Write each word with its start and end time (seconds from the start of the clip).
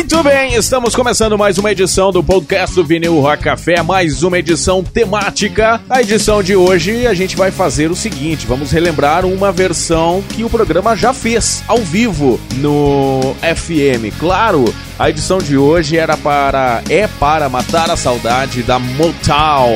Muito 0.00 0.22
bem, 0.22 0.54
estamos 0.54 0.96
começando 0.96 1.36
mais 1.36 1.58
uma 1.58 1.70
edição 1.70 2.10
do 2.10 2.24
podcast 2.24 2.74
do 2.74 2.82
Vinil 2.82 3.20
Rock 3.20 3.44
Café, 3.44 3.82
mais 3.82 4.22
uma 4.22 4.38
edição 4.38 4.82
temática. 4.82 5.78
A 5.90 6.00
edição 6.00 6.42
de 6.42 6.56
hoje 6.56 7.06
a 7.06 7.12
gente 7.12 7.36
vai 7.36 7.50
fazer 7.50 7.90
o 7.90 7.94
seguinte: 7.94 8.46
vamos 8.46 8.72
relembrar 8.72 9.26
uma 9.26 9.52
versão 9.52 10.24
que 10.30 10.42
o 10.42 10.48
programa 10.48 10.96
já 10.96 11.12
fez 11.12 11.62
ao 11.68 11.76
vivo 11.76 12.40
no 12.56 13.36
FM. 13.42 14.18
Claro, 14.18 14.74
a 14.98 15.10
edição 15.10 15.36
de 15.36 15.58
hoje 15.58 15.98
era 15.98 16.16
para 16.16 16.82
é 16.88 17.06
para 17.06 17.50
matar 17.50 17.90
a 17.90 17.96
saudade 17.96 18.62
da 18.62 18.78
Motown. 18.78 19.74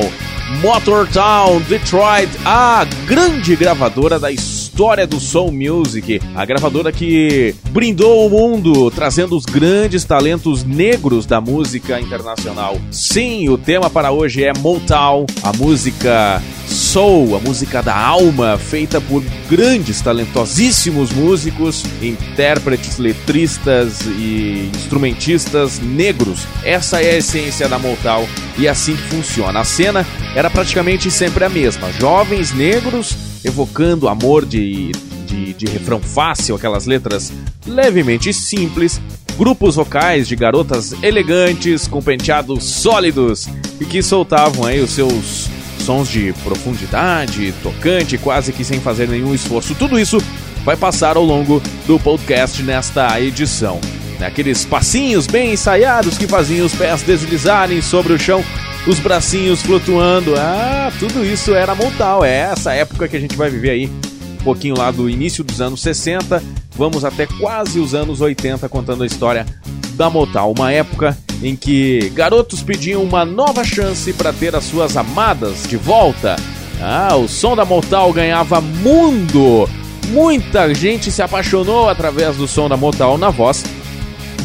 Motortown 0.59 1.59
Detroit, 1.61 2.29
a 2.43 2.83
grande 3.05 3.55
gravadora 3.55 4.19
da 4.19 4.31
história 4.31 4.64
história 4.75 5.07
do 5.07 5.21
Soul 5.21 5.53
Music, 5.53 6.21
a 6.35 6.43
gravadora 6.43 6.91
que 6.91 7.55
brindou 7.69 8.27
o 8.27 8.29
mundo 8.29 8.91
trazendo 8.91 9.37
os 9.37 9.45
grandes 9.45 10.03
talentos 10.03 10.65
negros 10.65 11.25
da 11.25 11.39
música 11.39 11.97
internacional. 11.97 12.77
Sim, 12.91 13.47
o 13.47 13.57
tema 13.57 13.89
para 13.89 14.11
hoje 14.11 14.43
é 14.43 14.51
Motown, 14.51 15.25
a 15.41 15.53
música 15.53 16.43
soul, 16.67 17.37
a 17.37 17.39
música 17.39 17.81
da 17.81 17.97
alma, 17.97 18.57
feita 18.57 18.99
por 18.99 19.23
grandes, 19.49 20.01
talentosíssimos 20.01 21.13
músicos, 21.13 21.85
intérpretes, 22.01 22.97
letristas 22.97 24.01
e 24.01 24.69
instrumentistas 24.75 25.79
negros. 25.79 26.45
Essa 26.65 27.01
é 27.01 27.11
a 27.11 27.17
essência 27.19 27.69
da 27.69 27.79
Motown 27.79 28.27
e 28.57 28.67
é 28.67 28.71
assim 28.71 28.97
que 28.97 29.03
funciona. 29.03 29.61
A 29.61 29.63
cena 29.63 30.05
era 30.35 30.49
praticamente 30.49 31.09
sempre 31.09 31.45
a 31.45 31.49
mesma: 31.49 31.93
jovens 31.93 32.51
negros 32.51 33.34
evocando 33.45 34.09
amor 34.09 34.45
de, 34.45 34.91
de, 35.25 35.53
de 35.53 35.65
refrão 35.67 35.99
fácil, 35.99 36.55
aquelas 36.55 36.85
letras 36.85 37.31
levemente 37.65 38.33
simples, 38.33 38.99
grupos 39.37 39.75
vocais 39.75 40.27
de 40.27 40.35
garotas 40.35 40.93
elegantes 41.03 41.87
com 41.87 42.01
penteados 42.01 42.63
sólidos 42.63 43.47
e 43.79 43.85
que 43.85 44.01
soltavam 44.01 44.65
aí 44.65 44.81
os 44.81 44.91
seus 44.91 45.49
sons 45.79 46.09
de 46.09 46.33
profundidade, 46.43 47.53
tocante, 47.61 48.17
quase 48.17 48.51
que 48.51 48.63
sem 48.63 48.79
fazer 48.79 49.07
nenhum 49.07 49.33
esforço. 49.33 49.75
Tudo 49.75 49.99
isso 49.99 50.17
vai 50.63 50.75
passar 50.75 51.15
ao 51.15 51.23
longo 51.23 51.61
do 51.85 51.99
podcast 51.99 52.61
nesta 52.63 53.21
edição. 53.21 53.79
Aqueles 54.19 54.65
passinhos 54.65 55.27
bem 55.27 55.53
ensaiados 55.53 56.17
que 56.17 56.27
faziam 56.27 56.65
os 56.65 56.73
pés 56.73 57.01
deslizarem 57.01 57.81
sobre 57.81 58.13
o 58.13 58.19
chão 58.19 58.43
os 58.87 58.99
bracinhos 58.99 59.61
flutuando. 59.61 60.35
Ah, 60.37 60.91
tudo 60.99 61.25
isso 61.25 61.53
era 61.53 61.75
Montal. 61.75 62.23
É 62.23 62.51
essa 62.51 62.73
época 62.73 63.07
que 63.07 63.17
a 63.17 63.19
gente 63.19 63.35
vai 63.35 63.49
viver 63.49 63.71
aí, 63.71 63.87
um 63.87 64.43
pouquinho 64.43 64.77
lá 64.77 64.91
do 64.91 65.09
início 65.09 65.43
dos 65.43 65.59
anos 65.59 65.81
60, 65.81 66.41
vamos 66.75 67.03
até 67.03 67.25
quase 67.25 67.79
os 67.79 67.95
anos 67.95 68.21
80 68.21 68.67
contando 68.69 69.03
a 69.03 69.07
história 69.07 69.45
da 69.95 70.09
Motal, 70.09 70.51
uma 70.51 70.71
época 70.71 71.17
em 71.41 71.55
que 71.55 72.11
garotos 72.13 72.61
pediam 72.61 73.01
uma 73.01 73.23
nova 73.25 73.63
chance 73.63 74.11
para 74.13 74.33
ter 74.33 74.55
as 74.55 74.65
suas 74.65 74.97
amadas 74.97 75.63
de 75.67 75.77
volta. 75.77 76.35
Ah, 76.81 77.15
o 77.15 77.27
som 77.27 77.55
da 77.55 77.65
Motal 77.65 78.11
ganhava 78.11 78.59
mundo. 78.59 79.69
Muita 80.09 80.73
gente 80.73 81.11
se 81.11 81.21
apaixonou 81.21 81.89
através 81.89 82.35
do 82.35 82.47
som 82.47 82.69
da 82.69 82.77
Motal 82.77 83.17
na 83.17 83.29
voz 83.29 83.63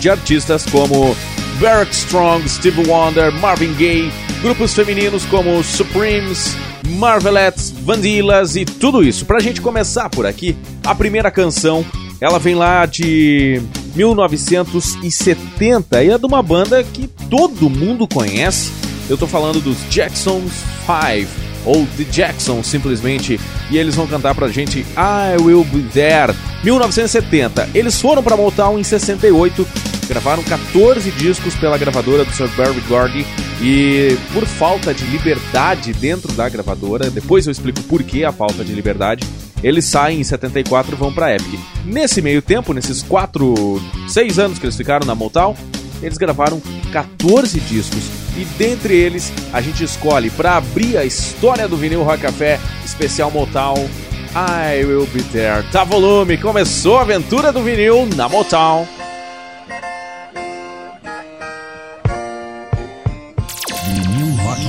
de 0.01 0.11
artistas 0.11 0.65
como 0.65 1.15
Barrett 1.61 1.95
Strong, 1.95 2.49
Steve 2.49 2.89
Wonder, 2.89 3.31
Marvin 3.33 3.75
Gaye, 3.75 4.11
grupos 4.41 4.73
femininos 4.75 5.27
como 5.27 5.63
Supremes, 5.63 6.57
Marvelettes, 6.89 7.71
Vanillas 7.71 8.57
e 8.57 8.65
tudo 8.65 9.03
isso. 9.03 9.27
Pra 9.27 9.41
gente 9.41 9.61
começar 9.61 10.09
por 10.09 10.25
aqui, 10.27 10.57
a 10.85 10.95
primeira 10.95 11.31
canção, 11.31 11.85
ela 12.21 12.39
vem 12.39 12.55
lá 12.55 12.87
de 12.87 13.61
1970 13.95 16.03
e 16.03 16.11
é 16.11 16.19
de 16.19 16.27
uma 16.27 16.43
banda 16.43 16.83
que 16.83 17.07
todo 17.29 17.69
mundo 17.69 18.09
conhece. 18.09 18.73
Eu 19.09 19.19
tô 19.19 19.27
falando 19.27 19.61
dos 19.61 19.77
Jacksons 19.91 20.53
5 20.87 21.50
ou 21.65 21.87
The 21.97 22.05
Jackson 22.05 22.63
simplesmente, 22.63 23.41
e 23.71 23.79
eles 23.79 23.95
vão 23.95 24.07
cantar 24.07 24.35
pra 24.35 24.49
gente 24.49 24.81
I 24.81 25.41
Will 25.41 25.65
Be 25.65 25.83
There. 25.93 26.35
1970. 26.63 27.71
Eles 27.75 28.01
foram 28.01 28.23
para 28.23 28.37
Motown 28.37 28.79
em 28.79 28.85
68 28.85 29.67
gravaram 30.11 30.43
14 30.43 31.09
discos 31.13 31.55
pela 31.55 31.79
gravadora 31.79 32.25
do 32.25 32.33
Sir 32.33 32.49
Barry 32.57 32.81
Gordy 32.89 33.25
e 33.63 34.19
por 34.33 34.45
falta 34.45 34.93
de 34.93 35.05
liberdade 35.05 35.93
dentro 35.93 36.33
da 36.33 36.49
gravadora, 36.49 37.09
depois 37.09 37.47
eu 37.47 37.53
explico 37.53 37.81
por 37.85 38.03
que 38.03 38.25
a 38.25 38.33
falta 38.33 38.65
de 38.65 38.73
liberdade, 38.73 39.25
eles 39.63 39.85
saem 39.85 40.21
em 40.21 40.25
74 40.25 40.97
e 40.97 40.99
vão 40.99 41.13
para 41.13 41.37
Epic. 41.37 41.61
Nesse 41.85 42.21
meio 42.21 42.43
tempo, 42.43 42.73
nesses 42.73 43.03
4, 43.03 43.81
6 44.09 44.39
anos 44.41 44.59
que 44.59 44.67
eles 44.67 44.77
ficaram 44.77 45.07
na 45.07 45.15
Motown, 45.15 45.55
eles 46.03 46.19
gravaram 46.19 46.61
14 46.93 47.61
discos 47.61 48.05
e 48.37 48.45
dentre 48.57 48.95
eles 48.95 49.33
a 49.53 49.61
gente 49.61 49.85
escolhe 49.85 50.31
para 50.31 50.57
abrir 50.57 50.97
a 50.97 51.05
história 51.05 51.69
do 51.69 51.77
vinil 51.77 52.03
Rock 52.03 52.23
Café 52.23 52.59
especial 52.85 53.31
Motown 53.31 53.89
I 54.35 54.85
Will 54.85 55.07
Be 55.07 55.23
There. 55.25 55.65
Tá 55.73 55.85
volume, 55.85 56.39
começou 56.39 56.99
a 56.99 57.03
aventura 57.03 57.53
do 57.53 57.63
vinil 57.63 58.07
na 58.15 58.29
Motown. 58.29 58.87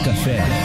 Café. 0.04 0.38
Café. 0.38 0.61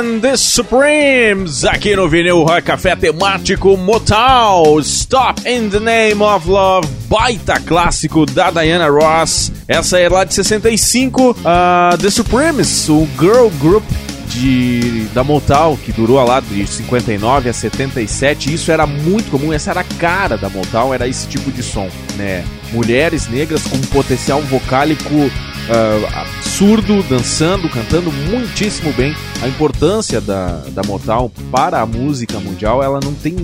And 0.00 0.20
the 0.22 0.36
Supremes 0.36 1.64
aqui 1.64 1.94
no 1.94 2.08
Vinil 2.08 2.42
Rock 2.42 2.62
Café 2.62 2.96
temático 2.96 3.76
Motal 3.76 4.78
Stop 4.80 5.46
in 5.46 5.68
the 5.68 5.78
Name 5.78 6.22
of 6.22 6.48
Love 6.48 6.88
baita 7.08 7.60
clássico 7.60 8.24
da 8.24 8.50
Diana 8.50 8.88
Ross. 8.88 9.52
Essa 9.68 9.98
é 9.98 10.08
lá 10.08 10.24
de 10.24 10.32
65 10.32 11.30
uh, 11.30 11.98
The 12.00 12.10
Supremes 12.10 12.88
o 12.88 13.06
girl 13.18 13.48
group 13.60 13.84
de, 14.28 15.06
da 15.12 15.22
Motown, 15.22 15.76
que 15.76 15.92
durou 15.92 16.24
lá 16.24 16.40
de 16.40 16.66
59 16.66 17.50
a 17.50 17.52
77, 17.52 18.54
isso 18.54 18.70
era 18.70 18.86
muito 18.86 19.30
comum, 19.30 19.52
essa 19.52 19.70
era 19.70 19.80
a 19.80 19.84
cara 19.84 20.38
da 20.38 20.48
Motown, 20.48 20.94
era 20.94 21.08
esse 21.08 21.26
tipo 21.26 21.50
de 21.50 21.62
som, 21.62 21.88
né? 22.16 22.44
Mulheres 22.72 23.28
negras 23.28 23.64
com 23.64 23.78
potencial 23.92 24.40
vocálico 24.42 25.30
uh, 25.68 26.06
absurdo, 26.18 27.02
dançando, 27.02 27.68
cantando 27.68 28.12
muitíssimo 28.12 28.92
bem. 28.92 29.14
A 29.42 29.48
importância 29.48 30.20
da, 30.20 30.62
da 30.68 30.82
Motown 30.82 31.30
para 31.50 31.80
a 31.80 31.86
música 31.86 32.38
mundial, 32.38 32.82
ela 32.82 33.00
não 33.02 33.14
tem, 33.14 33.34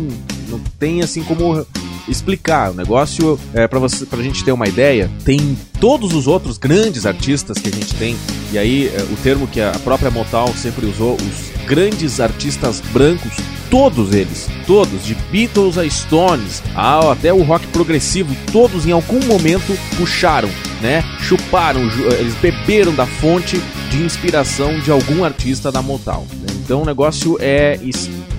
não 0.49 0.61
tem 0.79 1.03
assim 1.03 1.23
como 1.23 1.67
explicar. 2.09 2.71
O 2.71 2.75
negócio, 2.75 3.39
é, 3.53 3.67
para 3.67 3.79
você, 3.79 4.07
gente 4.23 4.45
ter 4.45 4.53
uma 4.53 4.69
ideia, 4.69 5.11
tem 5.25 5.57
todos 5.81 6.15
os 6.15 6.27
outros 6.27 6.59
grandes 6.59 7.07
artistas 7.07 7.59
que 7.59 7.69
a 7.69 7.73
gente 7.73 7.95
tem, 7.95 8.17
e 8.53 8.59
aí 8.59 8.89
é, 8.89 9.03
o 9.03 9.17
termo 9.23 9.47
que 9.47 9.61
a 9.61 9.73
própria 9.83 10.11
Motown 10.11 10.53
sempre 10.55 10.87
usou, 10.87 11.17
os 11.17 11.56
grandes 11.67 12.21
artistas 12.21 12.81
brancos 12.93 13.35
todos 13.71 14.15
eles, 14.15 14.49
todos, 14.67 15.05
de 15.05 15.15
Beatles 15.31 15.77
a 15.79 15.85
Stones, 15.85 16.63
a, 16.75 17.13
até 17.13 17.33
o 17.33 17.43
rock 17.43 17.67
progressivo, 17.69 18.35
todos 18.53 18.87
em 18.87 18.93
algum 18.93 19.21
momento 19.27 19.77
puxaram, 19.97 20.49
né? 20.81 21.05
Chuparam, 21.21 21.83
eles 22.19 22.35
beberam 22.37 22.95
da 22.95 23.07
fonte 23.07 23.61
de 23.90 24.02
inspiração 24.02 24.78
de 24.81 24.90
algum 24.90 25.25
artista 25.25 25.71
da 25.71 25.83
Motown. 25.83 26.26
Né? 26.40 26.47
Então 26.64 26.83
o 26.83 26.85
negócio 26.85 27.37
é 27.40 27.78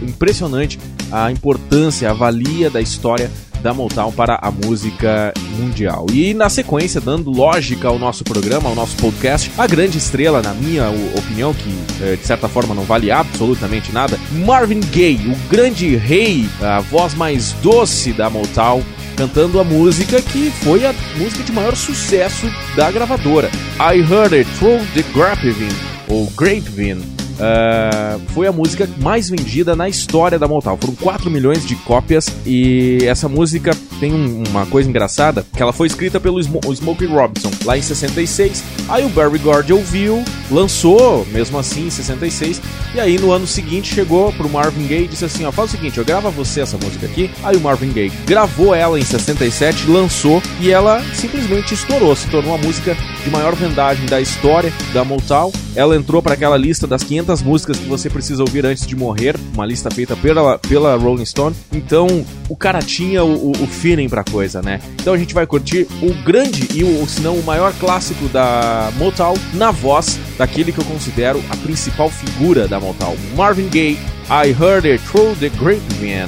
impressionante 0.01 0.79
a 1.11 1.31
importância, 1.31 2.09
a 2.09 2.13
valia 2.13 2.69
da 2.69 2.81
história 2.81 3.31
da 3.61 3.73
Motown 3.73 4.11
para 4.11 4.39
a 4.41 4.51
música 4.51 5.33
mundial. 5.57 6.05
E 6.11 6.33
na 6.33 6.49
sequência, 6.49 7.01
dando 7.01 7.31
lógica 7.31 7.87
ao 7.87 7.97
nosso 7.97 8.23
programa, 8.23 8.69
ao 8.69 8.75
nosso 8.75 8.95
podcast, 8.97 9.51
a 9.57 9.65
grande 9.65 9.97
estrela, 9.97 10.41
na 10.41 10.53
minha 10.53 10.89
opinião, 11.17 11.53
que 11.53 11.69
eh, 12.01 12.15
de 12.15 12.25
certa 12.25 12.47
forma 12.47 12.75
não 12.75 12.83
vale 12.83 13.11
absolutamente 13.11 13.91
nada, 13.91 14.19
Marvin 14.45 14.79
Gaye, 14.79 15.31
o 15.31 15.49
grande 15.49 15.95
rei, 15.95 16.47
a 16.61 16.79
voz 16.81 17.13
mais 17.13 17.53
doce 17.53 18.13
da 18.13 18.29
Motown, 18.29 18.83
cantando 19.17 19.59
a 19.59 19.63
música 19.63 20.21
que 20.21 20.51
foi 20.63 20.85
a 20.85 20.93
música 21.17 21.43
de 21.43 21.51
maior 21.51 21.75
sucesso 21.75 22.45
da 22.75 22.91
gravadora. 22.91 23.49
I 23.79 23.99
Heard 23.99 24.33
It 24.33 24.49
Through 24.59 24.85
the 24.93 25.03
Grapevine, 25.11 25.75
ou 26.07 26.31
Grapevine, 26.37 27.17
Uh, 27.37 28.19
foi 28.29 28.47
a 28.47 28.51
música 28.51 28.89
mais 28.99 29.29
vendida 29.29 29.75
na 29.75 29.87
história 29.87 30.39
da 30.39 30.47
Motown. 30.47 30.75
Foram 30.75 30.95
4 30.95 31.29
milhões 31.29 31.63
de 31.67 31.75
cópias 31.75 32.35
e 32.43 32.97
essa 33.03 33.29
música 33.29 33.77
tem 33.97 34.13
um, 34.13 34.43
uma 34.49 34.65
coisa 34.65 34.89
engraçada, 34.89 35.45
que 35.55 35.61
ela 35.61 35.73
foi 35.73 35.87
escrita 35.87 36.19
pelo 36.19 36.39
Sm 36.39 36.57
Smokey 36.73 37.05
Robinson 37.05 37.51
lá 37.65 37.77
em 37.77 37.81
66. 37.81 38.63
Aí 38.87 39.05
o 39.05 39.09
Barry 39.09 39.39
Gordy 39.39 39.73
ouviu, 39.73 40.23
lançou, 40.49 41.25
mesmo 41.31 41.57
assim 41.57 41.87
em 41.87 41.89
66. 41.89 42.61
E 42.95 42.99
aí 42.99 43.17
no 43.17 43.31
ano 43.31 43.45
seguinte 43.45 43.93
chegou 43.93 44.31
pro 44.33 44.49
Marvin 44.49 44.87
Gaye 44.87 45.05
e 45.05 45.07
disse 45.07 45.25
assim: 45.25 45.45
"Ó, 45.45 45.51
faz 45.51 45.69
o 45.69 45.75
seguinte, 45.75 45.97
eu 45.97 46.05
gravo 46.05 46.31
você 46.31 46.61
essa 46.61 46.77
música 46.77 47.05
aqui". 47.05 47.29
Aí 47.43 47.55
o 47.55 47.61
Marvin 47.61 47.91
Gaye 47.91 48.11
gravou 48.25 48.73
ela 48.73 48.99
em 48.99 49.03
67, 49.03 49.89
lançou 49.89 50.41
e 50.59 50.71
ela 50.71 51.01
simplesmente 51.13 51.73
estourou, 51.73 52.15
se 52.15 52.27
tornou 52.29 52.53
a 52.53 52.57
música 52.57 52.95
de 53.23 53.29
maior 53.29 53.55
vendagem 53.55 54.05
da 54.05 54.21
história 54.21 54.71
da 54.93 55.03
Motown. 55.03 55.51
Ela 55.75 55.95
entrou 55.95 56.21
para 56.21 56.33
aquela 56.33 56.57
lista 56.57 56.87
das 56.87 57.03
500 57.03 57.41
músicas 57.41 57.77
que 57.77 57.85
você 57.85 58.09
precisa 58.09 58.41
ouvir 58.41 58.65
antes 58.65 58.87
de 58.87 58.95
morrer, 58.95 59.35
uma 59.53 59.65
lista 59.65 59.91
feita 59.91 60.15
pela, 60.15 60.57
pela 60.57 60.95
Rolling 60.95 61.25
Stone. 61.25 61.55
Então, 61.71 62.25
o 62.49 62.55
cara 62.55 62.79
tinha 62.79 63.23
o, 63.23 63.51
o 63.51 63.67
feeling 63.87 64.09
pra 64.09 64.21
coisa, 64.21 64.61
né? 64.61 64.81
Então 64.95 65.13
a 65.13 65.17
gente 65.17 65.33
vai 65.33 65.47
curtir 65.47 65.87
o 66.01 66.13
grande 66.25 66.67
e 66.77 66.83
o, 66.83 67.07
se 67.07 67.21
não 67.21 67.35
o 67.35 67.43
maior 67.43 67.71
clássico 67.79 68.27
da 68.27 68.91
Motown 68.97 69.35
na 69.53 69.71
voz 69.71 70.19
daquele 70.37 70.73
que 70.73 70.79
eu 70.79 70.83
considero 70.83 71.41
a 71.49 71.55
principal 71.55 72.09
figura 72.09 72.67
da 72.67 72.81
Motown, 72.81 73.15
Marvin 73.37 73.69
Gaye. 73.69 73.97
I 74.29 74.51
heard 74.51 74.85
it 74.85 75.01
through 75.05 75.37
the 75.39 75.47
grapevine. 75.57 76.27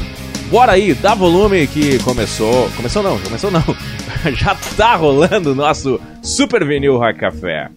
Bora 0.49 0.71
aí, 0.71 0.93
dá 0.93 1.13
volume 1.13 1.67
que 1.67 2.01
começou. 2.01 2.69
Começou 2.77 3.03
não, 3.03 3.19
começou 3.19 3.51
não. 3.51 3.63
Já 4.33 4.55
tá 4.77 4.95
rolando 4.95 5.51
o 5.51 5.55
nosso 5.55 5.99
Super 6.23 6.65
Vinil 6.65 6.97
Rock 6.97 7.19
Café. 7.19 7.69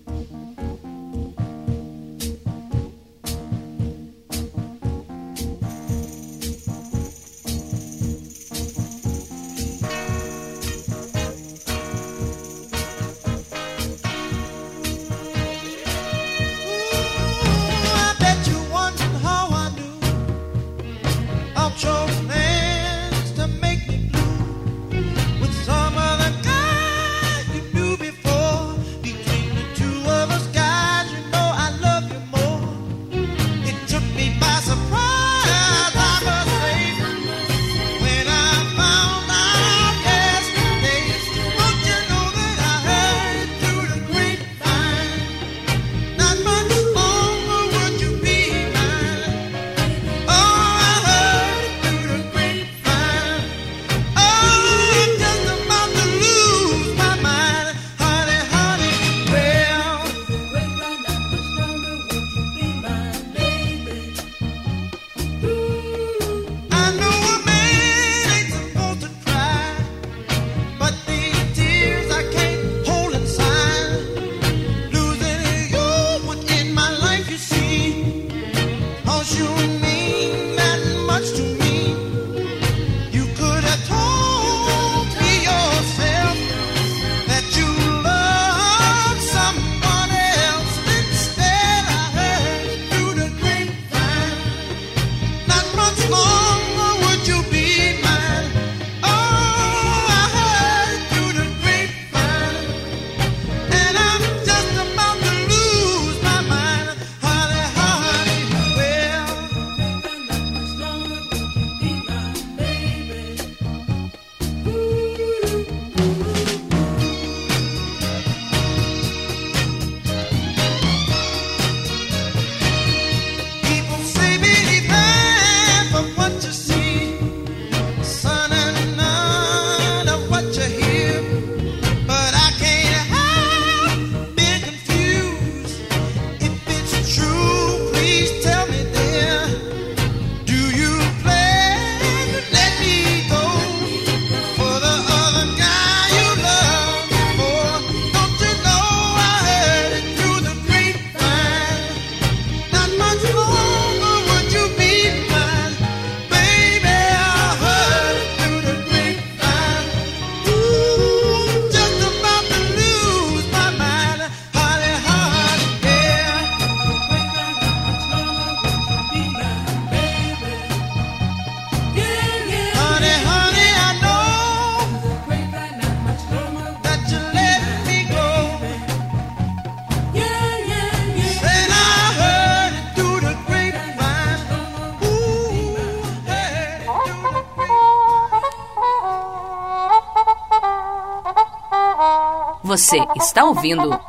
Você 192.72 192.96
está 193.16 193.44
ouvindo 193.44 194.00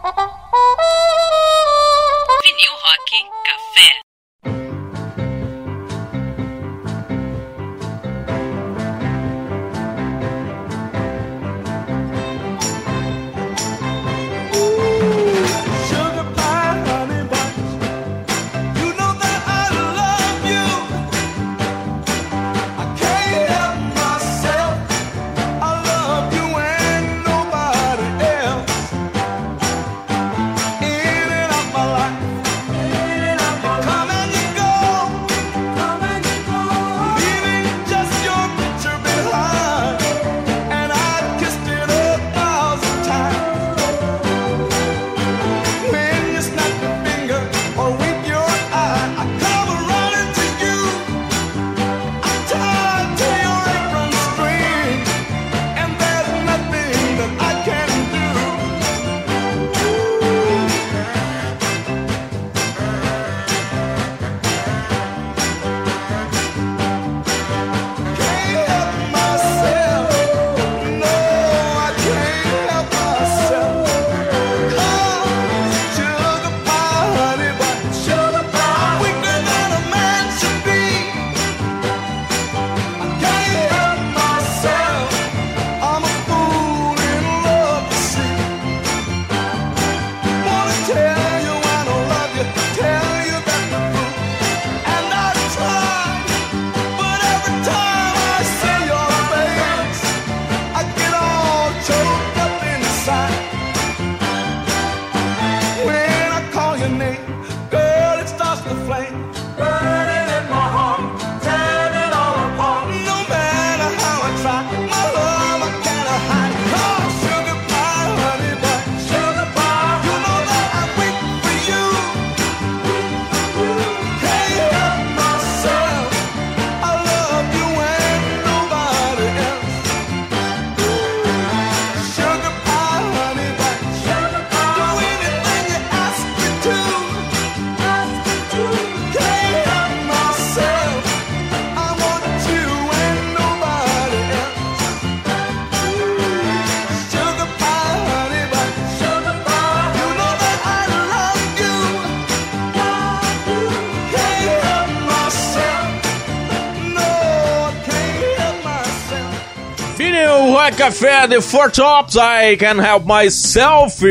Café 160.83 161.29
The 161.29 161.39
Four 161.39 161.71
Tops, 161.71 162.17
I 162.17 162.57
Can 162.57 162.83
Help 162.83 163.05
Myself. 163.05 164.03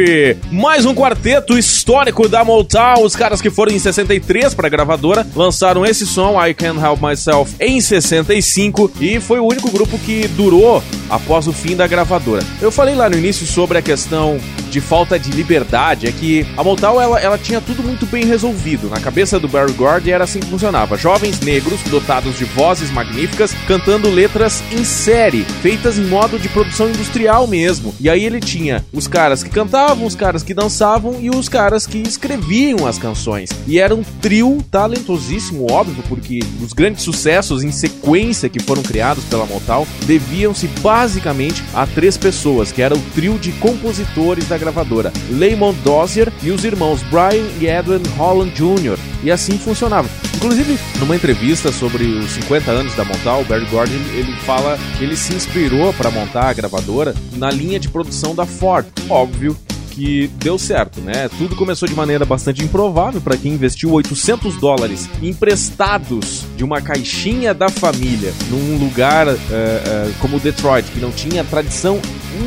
Mais 0.51 0.87
um 0.87 0.95
quarteto 0.95 1.59
histórico 1.59 2.27
da 2.31 2.43
Motown. 2.43 3.03
Os 3.05 3.15
caras 3.15 3.43
que 3.43 3.51
foram 3.51 3.73
em 3.73 3.79
63 3.79 4.55
para 4.55 4.69
a 4.69 4.71
gravadora 4.71 5.27
lançaram 5.37 5.85
esse 5.85 6.07
som, 6.07 6.43
I 6.43 6.55
Can 6.55 6.77
Help 6.83 6.99
Myself, 7.03 7.55
em 7.61 7.79
65 7.79 8.91
e 8.99 9.21
foi 9.21 9.39
o 9.39 9.45
único 9.45 9.71
grupo 9.71 9.99
que 9.99 10.27
durou 10.29 10.83
após 11.11 11.47
o 11.47 11.53
fim 11.53 11.77
da 11.77 11.87
gravadora. 11.87 12.43
Eu 12.59 12.73
falei 12.73 12.95
lá 12.95 13.11
no 13.11 13.19
início 13.19 13.47
sobre 13.47 13.77
a 13.77 13.83
questão 13.83 14.41
de 14.73 14.81
falta 14.81 15.19
de 15.19 15.31
liberdade, 15.31 16.07
é 16.07 16.13
que 16.13 16.47
a 16.57 16.65
Motown 16.65 16.99
ela, 16.99 17.21
ela 17.21 17.37
tinha 17.37 17.61
tudo 17.61 17.83
muito 17.83 18.07
bem 18.07 18.25
resolvido. 18.25 18.89
Na 18.89 18.99
cabeça 18.99 19.39
do 19.39 19.47
Barry 19.47 19.73
Gordy 19.73 20.11
era 20.11 20.25
assim 20.25 20.41
que 20.41 20.47
funcionava: 20.47 20.97
jovens 20.97 21.41
negros 21.41 21.83
dotados 21.83 22.39
de 22.39 22.45
vozes 22.47 22.91
magníficas 22.91 23.55
cantando 23.69 24.09
letras 24.09 24.63
em 24.73 24.83
série, 24.83 25.45
feitas 25.61 25.99
em 25.99 26.05
modo 26.05 26.39
de 26.39 26.49
produção 26.49 26.89
industrial 26.89 27.47
mesmo. 27.47 27.95
E 28.01 28.09
aí 28.09 28.25
ele 28.25 28.41
tinha 28.41 28.83
os 28.93 29.07
caras 29.07 29.43
que 29.43 29.51
cantavam, 29.51 30.07
os 30.07 30.15
caras 30.15 30.43
que 30.43 30.55
dançavam 30.55 31.21
e 31.21 31.29
os 31.29 31.51
caras 31.51 31.87
que 31.87 31.99
escreviam 31.99 32.87
as 32.87 32.97
canções. 32.97 33.51
E 33.67 33.79
era 33.79 33.95
um 33.95 34.03
trio 34.23 34.65
talentosíssimo, 34.71 35.71
óbvio, 35.71 36.03
porque 36.09 36.41
os 36.63 36.73
grandes 36.73 37.03
sucessos 37.03 37.63
em 37.63 37.71
sequência 37.71 38.49
que 38.49 38.63
foram 38.63 38.83
criados 38.83 39.25
pela 39.25 39.45
Motown 39.45 39.87
deviam-se 40.07 40.67
basicamente 40.81 41.63
a 41.75 41.87
três 41.87 42.17
pessoas, 42.17 42.73
que 42.73 42.81
era 42.81 42.95
o 42.95 43.03
trio 43.15 43.39
de 43.39 43.53
compositores 43.53 44.49
da 44.49 44.62
gravadora, 44.63 45.13
Lamont 45.31 45.77
Dozier 45.83 46.33
e 46.43 46.51
os 46.51 46.65
irmãos 46.65 47.03
Brian 47.05 47.47
e 47.61 47.67
Edwin 47.67 48.03
Holland 48.17 48.53
Jr. 48.53 48.99
E 49.23 49.31
assim 49.31 49.59
funcionava. 49.59 50.09
Inclusive, 50.37 50.79
numa 50.99 51.17
entrevista 51.17 51.71
sobre 51.71 52.05
os 52.05 52.31
50 52.31 52.71
anos 52.71 52.95
da 52.95 53.05
Motown, 53.05 53.43
o 53.43 53.45
Barry 53.45 53.67
Gordon 53.67 53.95
ele 54.15 54.33
fala 54.45 54.79
que 54.97 55.05
ele 55.05 55.17
se 55.17 55.35
inspirou 55.35 55.93
para 55.93 56.11
montar 56.11 56.49
a 56.49 56.53
gravadora 56.53 57.15
na 57.37 57.51
linha 57.51 57.79
de 57.79 57.89
produção 57.89 58.35
da 58.35 58.47
Ford. 58.47 58.87
Óbvio 59.09 59.57
que 59.93 60.29
deu 60.39 60.59
certo, 60.59 61.01
né? 61.01 61.29
Tudo 61.37 61.55
começou 61.55 61.87
de 61.87 61.95
maneira 61.95 62.25
bastante 62.25 62.65
improvável 62.65 63.21
para 63.21 63.37
quem 63.37 63.53
investiu 63.53 63.93
800 63.93 64.57
dólares 64.57 65.09
emprestados 65.23 66.45
de 66.57 66.65
uma 66.65 66.81
caixinha 66.81 67.53
da 67.53 67.69
família 67.69 68.33
num 68.51 68.79
lugar 68.79 69.29
uh, 69.29 69.33
uh, 69.33 70.15
como 70.19 70.41
Detroit, 70.41 70.91
que 70.91 70.99
não 70.99 71.11
tinha 71.11 71.45
tradição 71.45 72.01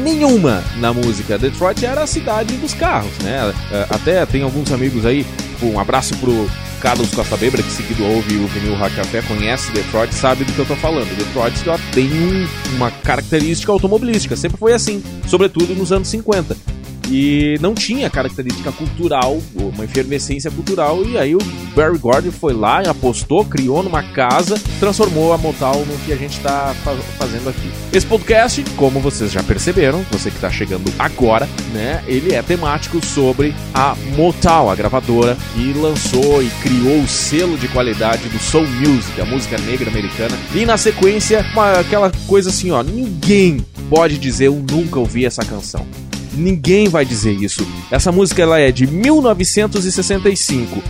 nenhuma 0.03 0.63
na 0.77 0.93
música. 0.93 1.37
Detroit 1.37 1.85
era 1.85 2.03
a 2.03 2.07
cidade 2.07 2.55
dos 2.57 2.73
carros, 2.73 3.17
né? 3.19 3.49
Uh, 3.49 3.93
até 3.93 4.25
tem 4.25 4.43
alguns 4.43 4.71
amigos 4.71 5.05
aí, 5.05 5.25
um 5.61 5.79
abraço 5.79 6.15
pro 6.17 6.49
Carlos 6.79 7.09
Costa 7.11 7.35
Bebra, 7.37 7.63
que 7.63 7.71
seguido 7.71 8.03
ouve 8.05 8.35
o 8.37 8.47
Vinil 8.47 8.75
Rock 8.75 8.95
Café, 8.95 9.21
conhece 9.23 9.71
Detroit, 9.71 10.13
sabe 10.13 10.43
do 10.43 10.53
que 10.53 10.59
eu 10.59 10.65
tô 10.65 10.75
falando. 10.75 11.15
Detroit 11.17 11.55
tem 11.93 12.11
um, 12.11 12.47
uma 12.75 12.91
característica 12.91 13.71
automobilística, 13.71 14.35
sempre 14.35 14.57
foi 14.57 14.73
assim, 14.73 15.03
sobretudo 15.27 15.73
nos 15.73 15.91
anos 15.91 16.07
50 16.09 16.75
e 17.09 17.57
não 17.61 17.73
tinha 17.73 18.09
característica 18.09 18.71
cultural, 18.71 19.41
uma 19.55 19.85
efervescência 19.85 20.49
cultural, 20.51 21.03
e 21.03 21.17
aí 21.17 21.35
o 21.35 21.39
Barry 21.75 21.97
Gordon 21.97 22.31
foi 22.31 22.53
lá, 22.53 22.79
apostou, 22.81 23.45
criou 23.45 23.83
numa 23.83 24.03
casa, 24.03 24.59
transformou 24.79 25.33
a 25.33 25.37
Motown 25.37 25.85
no 25.85 25.97
que 26.05 26.13
a 26.13 26.15
gente 26.15 26.37
está 26.37 26.73
fazendo 27.17 27.49
aqui. 27.49 27.71
Esse 27.91 28.05
podcast, 28.05 28.63
como 28.75 28.99
vocês 28.99 29.31
já 29.31 29.43
perceberam, 29.43 30.05
você 30.11 30.29
que 30.29 30.37
está 30.37 30.49
chegando 30.49 30.91
agora, 30.97 31.47
né, 31.73 32.03
ele 32.07 32.33
é 32.33 32.41
temático 32.41 33.03
sobre 33.05 33.53
a 33.73 33.95
Motown, 34.15 34.69
a 34.69 34.75
gravadora 34.75 35.37
que 35.53 35.73
lançou 35.73 36.41
e 36.41 36.49
criou 36.61 37.01
o 37.01 37.07
selo 37.07 37.57
de 37.57 37.67
qualidade 37.67 38.27
do 38.29 38.39
soul 38.39 38.67
music, 38.67 39.19
a 39.19 39.25
música 39.25 39.57
negra 39.57 39.89
americana, 39.89 40.37
e 40.53 40.65
na 40.65 40.77
sequência, 40.77 41.45
uma, 41.53 41.79
aquela 41.79 42.11
coisa 42.27 42.49
assim, 42.49 42.71
ó, 42.71 42.81
ninguém 42.81 43.65
pode 43.89 44.17
dizer 44.17 44.45
eu 44.45 44.55
nunca 44.55 44.99
ouvi 44.99 45.25
essa 45.25 45.43
canção. 45.43 45.85
Ninguém 46.35 46.87
vai 46.87 47.05
dizer 47.05 47.33
isso. 47.33 47.65
Essa 47.89 48.11
música 48.11 48.41
ela 48.41 48.59
é 48.59 48.71
de 48.71 48.85
1965. 48.87 50.81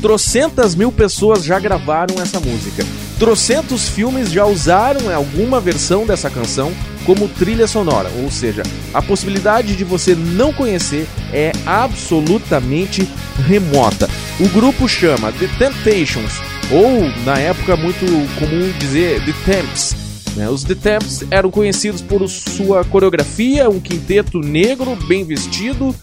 Trocentas 0.00 0.74
mil 0.74 0.92
pessoas 0.92 1.42
já 1.44 1.58
gravaram 1.58 2.20
essa 2.20 2.38
música. 2.38 2.84
Trocentos 3.18 3.88
filmes 3.88 4.30
já 4.30 4.44
usaram 4.44 5.14
alguma 5.14 5.60
versão 5.60 6.04
dessa 6.04 6.28
canção 6.28 6.72
como 7.06 7.28
trilha 7.28 7.66
sonora, 7.66 8.10
ou 8.22 8.30
seja, 8.30 8.62
a 8.92 9.00
possibilidade 9.00 9.76
de 9.76 9.84
você 9.84 10.14
não 10.14 10.52
conhecer 10.52 11.06
é 11.32 11.52
absolutamente 11.66 13.08
remota. 13.46 14.08
O 14.40 14.48
grupo 14.48 14.88
chama 14.88 15.32
The 15.32 15.48
Temptations, 15.58 16.32
ou 16.70 17.02
na 17.24 17.38
época 17.38 17.76
muito 17.76 18.04
comum 18.38 18.72
dizer 18.78 19.24
The 19.24 19.34
Temps, 19.44 20.03
né? 20.36 20.48
Os 20.48 20.64
The 20.64 20.74
Temps 20.74 21.24
eram 21.30 21.50
conhecidos 21.50 22.00
por 22.00 22.26
sua 22.28 22.84
coreografia, 22.84 23.68
um 23.68 23.80
quinteto 23.80 24.40
negro, 24.40 24.96
bem 25.06 25.24
vestido, 25.24 25.94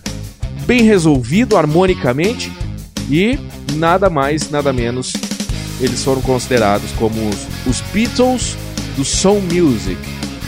bem 0.65 0.83
resolvido 0.83 1.57
harmonicamente 1.57 2.51
e 3.09 3.37
nada 3.73 4.09
mais, 4.09 4.49
nada 4.49 4.71
menos, 4.71 5.13
eles 5.79 6.03
foram 6.03 6.21
considerados 6.21 6.91
como 6.93 7.15
os, 7.29 7.47
os 7.67 7.81
Beatles 7.93 8.55
do 8.95 9.03
Soul 9.03 9.41
Music. 9.41 9.97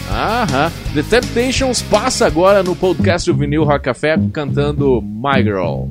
Aham. 0.10 0.72
The 0.94 1.04
Temptations 1.04 1.82
passa 1.82 2.28
agora 2.28 2.62
no 2.62 2.76
podcast 2.76 3.32
do 3.32 3.38
Vinil 3.38 3.64
Rock 3.64 3.86
Café 3.86 4.16
cantando 4.32 5.02
My 5.02 5.42
Girl. 5.42 5.88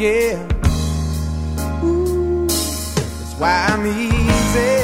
Yeah. 0.00 0.36
Ooh, 1.84 2.46
That's 2.48 3.34
why 3.40 3.66
I'm 3.70 3.86
easy. 3.86 4.74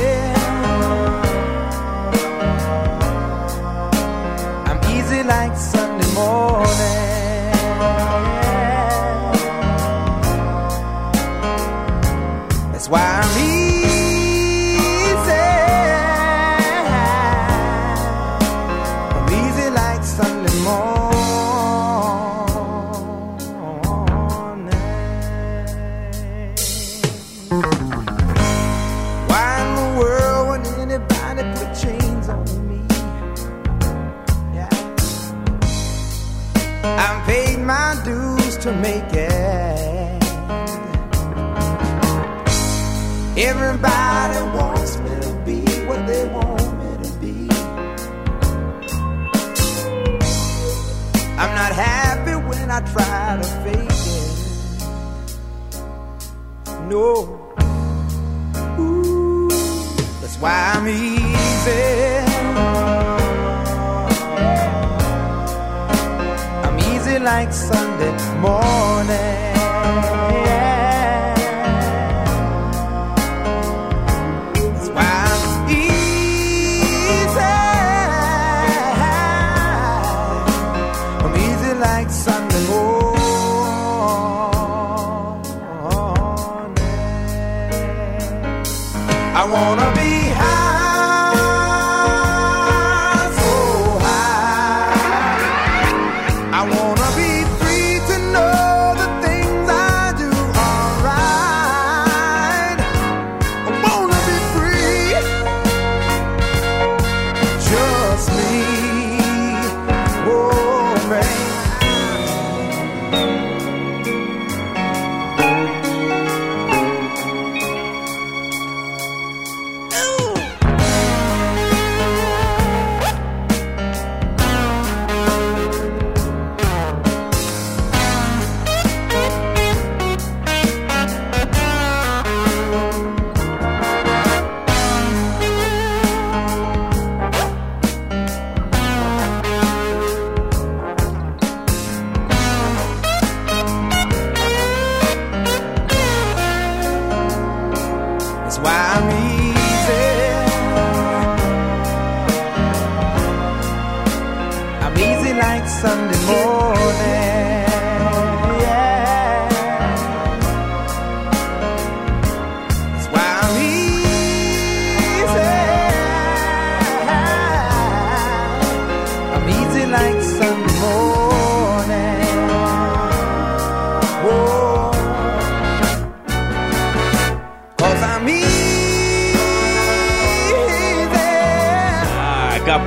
I'm 4.71 4.81
easy 4.97 5.23
like 5.25 5.57
Sunday 5.57 6.11
morning. 6.15 7.51
That's 12.73 12.89
why 12.89 13.20
to 38.61 38.73
make 38.73 39.11
it. 39.15 40.23
Everybody 43.39 44.41
wants 44.55 44.99
me 44.99 45.11
to 45.23 45.33
be 45.47 45.61
what 45.87 46.07
they 46.07 46.27
want 46.29 46.61
me 46.79 46.91
to 47.03 47.11
be. 47.21 47.49
I'm 51.41 51.53
not 51.57 51.73
happy 51.73 52.35
when 52.49 52.71
I 52.71 52.81
try 52.93 53.39
to 53.41 53.47
fake 53.65 54.07
it. 54.19 54.33
No. 56.91 57.07
Ooh, 58.79 59.49
that's 60.21 60.37
why 60.37 60.73
I'm 60.75 60.87
easy. 60.87 61.85
I'm 66.67 66.79
easy 66.79 67.19
like 67.19 67.53
Sunday 68.01 68.41
morning. 68.41 69.50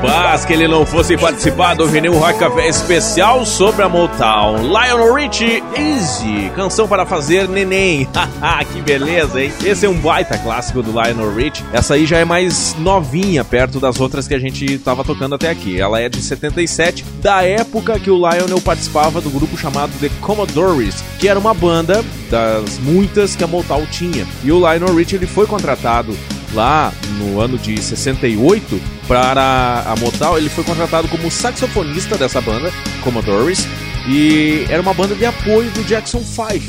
Capaz 0.03 0.43
que 0.43 0.51
ele 0.51 0.67
não 0.67 0.85
fosse 0.85 1.15
participar 1.15 1.75
do 1.75 1.87
Vinil 1.87 2.11
Rock 2.11 2.37
Café 2.37 2.67
especial 2.67 3.45
sobre 3.45 3.83
a 3.83 3.87
Motown. 3.87 4.57
Lionel 4.57 5.13
Richie, 5.13 5.63
Easy, 5.77 6.51
canção 6.53 6.89
para 6.89 7.05
fazer 7.05 7.47
neném. 7.47 8.05
que 8.73 8.81
beleza, 8.81 9.41
hein? 9.41 9.53
Esse 9.63 9.85
é 9.85 9.89
um 9.89 9.97
baita 9.97 10.37
clássico 10.37 10.83
do 10.83 10.91
Lionel 10.91 11.33
Richie. 11.33 11.63
Essa 11.71 11.93
aí 11.93 12.05
já 12.05 12.17
é 12.17 12.25
mais 12.25 12.75
novinha, 12.79 13.45
perto 13.45 13.79
das 13.79 14.01
outras 14.01 14.27
que 14.27 14.33
a 14.33 14.39
gente 14.39 14.77
tava 14.79 15.05
tocando 15.05 15.35
até 15.35 15.49
aqui. 15.49 15.79
Ela 15.79 16.01
é 16.01 16.09
de 16.09 16.21
77, 16.21 17.05
da 17.21 17.41
época 17.43 17.97
que 17.97 18.11
o 18.11 18.17
Lionel 18.17 18.59
participava 18.59 19.21
do 19.21 19.29
grupo 19.29 19.57
chamado 19.57 19.93
The 20.01 20.09
Commodores, 20.19 21.01
que 21.17 21.29
era 21.29 21.39
uma 21.39 21.53
banda 21.53 22.03
das 22.29 22.77
muitas 22.79 23.37
que 23.37 23.43
a 23.45 23.47
Motown 23.47 23.85
tinha. 23.85 24.27
E 24.43 24.51
o 24.51 24.57
Lionel 24.57 24.93
Richie 24.93 25.15
ele 25.15 25.27
foi 25.27 25.47
contratado 25.47 26.13
lá 26.53 26.93
no 27.19 27.39
ano 27.39 27.57
de 27.57 27.81
68 27.81 28.79
para 29.07 29.83
a 29.87 29.95
Motown, 29.97 30.37
ele 30.37 30.49
foi 30.49 30.63
contratado 30.63 31.07
como 31.07 31.29
saxofonista 31.29 32.17
dessa 32.17 32.39
banda, 32.41 32.71
Commodores, 33.03 33.67
e 34.07 34.65
era 34.69 34.81
uma 34.81 34.93
banda 34.93 35.15
de 35.15 35.25
apoio 35.25 35.69
do 35.71 35.83
Jackson 35.83 36.19
5. 36.21 36.65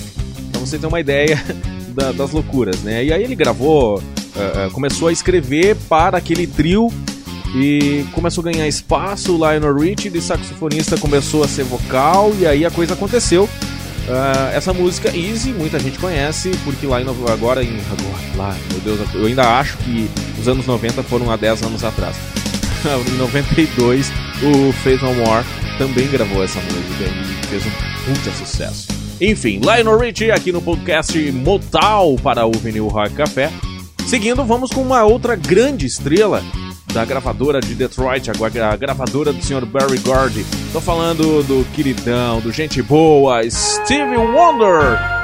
Pra 0.53 0.61
você 0.61 0.79
ter 0.79 0.87
uma 0.87 1.01
ideia 1.01 1.43
da- 1.95 2.13
das 2.13 2.31
loucuras, 2.33 2.81
né? 2.81 3.05
E 3.05 3.13
aí 3.13 3.23
ele 3.23 3.35
gravou, 3.35 4.03
eh, 4.37 4.69
começou 4.73 5.09
a 5.09 5.13
escrever 5.13 5.77
para 5.89 6.19
aquele 6.19 6.47
trio 6.47 6.93
e 7.57 8.05
começou 8.13 8.43
a 8.47 8.51
ganhar 8.51 8.67
espaço. 8.67 9.33
O 9.33 9.37
Lionel 9.37 9.75
Richie 9.77 10.11
de 10.11 10.21
saxofonista 10.21 10.97
começou 10.97 11.45
a 11.45 11.49
ser 11.49 11.65
vocal 11.65 12.33
e 12.41 12.47
aí 12.47 12.65
a 12.65 12.71
coisa 12.71 12.95
aconteceu. 12.95 13.49
Uh, 14.07 14.55
essa 14.55 14.73
música 14.73 15.17
Easy, 15.17 15.53
muita 15.53 15.79
gente 15.79 15.99
conhece, 15.99 16.51
porque 16.63 16.87
lá 16.87 17.01
em 17.01 17.05
Nova, 17.05 17.33
agora 17.33 17.65
em 17.65 17.79
agora, 17.81 18.37
lá, 18.37 18.57
meu 18.71 18.81
Deus, 18.81 19.15
eu 19.15 19.25
ainda 19.25 19.59
acho 19.59 19.79
que 19.79 20.11
os 20.39 20.47
anos 20.47 20.67
90 20.67 21.03
foram 21.05 21.31
há 21.31 21.37
10 21.37 21.63
anos 21.63 21.83
atrás. 21.83 22.17
em 23.09 23.17
92, 23.17 24.13
o 24.43 24.73
Faith 24.73 25.01
No 25.01 25.15
More 25.15 25.45
também 25.79 26.07
gravou 26.09 26.45
essa 26.45 26.61
música 26.61 27.05
e 27.05 27.47
fez 27.47 27.65
um 27.65 27.71
puta 28.05 28.31
sucesso. 28.37 28.89
Enfim, 29.21 29.59
Lionel 29.61 29.99
Richie 29.99 30.31
aqui 30.31 30.53
no 30.53 30.61
podcast 30.61 31.19
Motal 31.33 32.17
para 32.23 32.45
o 32.47 32.53
Vinil 32.53 32.89
Rock 32.89 33.15
Café. 33.15 33.51
Seguindo, 34.07 34.45
vamos 34.45 34.71
com 34.71 34.83
uma 34.83 35.03
outra 35.03 35.35
grande 35.35 35.87
estrela 35.87 36.43
da 36.95 37.05
gravadora 37.05 37.61
de 37.61 37.75
Detroit, 37.75 38.31
a 38.31 38.77
gravadora 38.77 39.33
do 39.33 39.43
senhor 39.43 39.67
Barry 39.67 39.99
Gordy. 39.99 40.47
Tô 40.73 40.81
falando 40.81 41.43
do 41.43 41.65
queridão, 41.73 42.41
do 42.41 42.53
gente 42.53 42.81
boa, 42.81 43.43
Steve 43.51 44.17
Wonder 44.17 45.24